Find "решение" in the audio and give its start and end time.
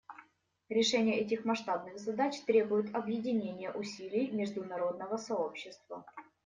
0.67-1.17